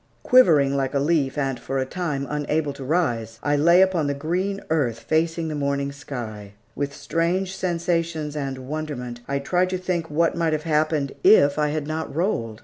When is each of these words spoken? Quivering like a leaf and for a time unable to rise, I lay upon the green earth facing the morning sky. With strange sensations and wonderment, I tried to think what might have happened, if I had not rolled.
Quivering 0.23 0.75
like 0.75 0.95
a 0.95 0.99
leaf 0.99 1.37
and 1.37 1.59
for 1.59 1.77
a 1.77 1.85
time 1.85 2.25
unable 2.27 2.73
to 2.73 2.83
rise, 2.83 3.37
I 3.43 3.55
lay 3.55 3.83
upon 3.83 4.07
the 4.07 4.15
green 4.15 4.59
earth 4.71 4.97
facing 5.01 5.47
the 5.47 5.53
morning 5.53 5.91
sky. 5.91 6.53
With 6.75 6.95
strange 6.95 7.55
sensations 7.55 8.35
and 8.35 8.67
wonderment, 8.67 9.19
I 9.27 9.37
tried 9.37 9.69
to 9.69 9.77
think 9.77 10.09
what 10.09 10.35
might 10.35 10.53
have 10.53 10.63
happened, 10.63 11.11
if 11.23 11.59
I 11.59 11.67
had 11.69 11.85
not 11.85 12.15
rolled. 12.15 12.59